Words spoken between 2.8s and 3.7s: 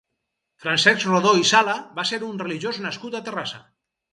nascut a Terrassa.